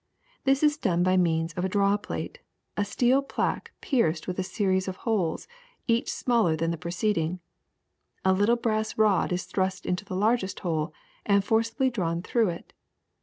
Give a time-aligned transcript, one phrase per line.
[0.45, 2.39] This is done by means of a draw plate,
[2.75, 5.47] a steel plaque pierced with a series of holes,
[5.85, 7.39] each smaller than the preceding.*
[8.25, 10.91] A little brass rod is thrust into the largest hole
[11.23, 12.73] and forcibly drawn through it.